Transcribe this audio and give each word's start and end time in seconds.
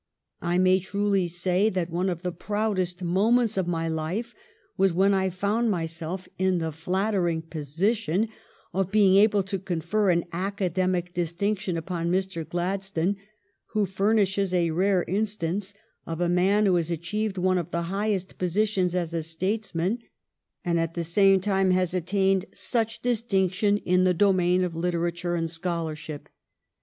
I 0.41 0.57
may 0.57 0.79
truly 0.79 1.27
say 1.27 1.69
that 1.69 1.91
one 1.91 2.09
of 2.09 2.23
the 2.23 2.31
proudest 2.31 3.03
moments 3.03 3.55
of 3.55 3.67
my 3.67 3.87
life 3.87 4.33
was 4.75 4.91
when 4.93 5.13
I 5.13 5.29
found 5.29 5.69
myself 5.69 6.27
in 6.39 6.57
the 6.57 6.71
flattering 6.71 7.43
position 7.43 8.27
of 8.73 8.89
being 8.91 9.15
able 9.17 9.43
to 9.43 9.59
confer 9.59 10.09
an 10.09 10.25
academic 10.33 11.13
distinction 11.13 11.77
upon 11.77 12.09
Mr. 12.11 12.43
Gladstone, 12.49 13.17
who 13.73 13.85
furnishes 13.85 14.55
a 14.55 14.71
rare 14.71 15.03
instance 15.03 15.75
of 16.07 16.19
a 16.19 16.27
man 16.27 16.65
who 16.65 16.77
has 16.77 16.89
achieved 16.89 17.37
one 17.37 17.59
of 17.59 17.69
the 17.69 17.83
highest 17.83 18.39
positions 18.39 18.95
as 18.95 19.13
a 19.13 19.21
statesman 19.21 19.99
and 20.65 20.79
at 20.79 20.95
the 20.95 21.03
same 21.03 21.39
time 21.39 21.69
has 21.69 21.93
attained 21.93 22.45
such 22.55 23.03
distinction 23.03 23.77
in 23.77 24.03
the 24.03 24.15
domain 24.15 24.63
of 24.63 24.73
literature 24.75 25.35
and 25.35 25.51
scholarship. 25.51 26.27